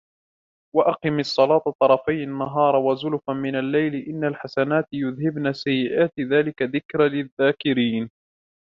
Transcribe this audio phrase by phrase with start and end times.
[0.75, 8.09] وَأَقِمِ الصَّلَاةَ طَرَفَيِ النَّهَارِ وَزُلَفًا مِنَ اللَّيْلِ إِنَّ الْحَسَنَاتِ يُذْهِبْنَ السَّيِّئَاتِ ذَلِكَ ذِكْرَى لِلذَّاكِرِينَ